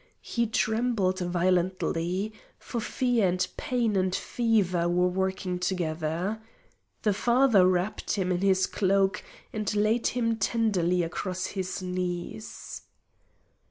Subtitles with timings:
[0.23, 6.41] He trembled violently; for fear, and pain, and fever were working together.
[7.03, 12.81] The father wrapped him in his cloak, and laid him tenderly across his knees.